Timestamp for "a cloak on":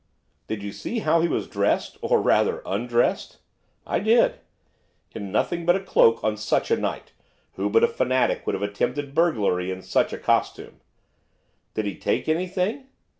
5.75-6.35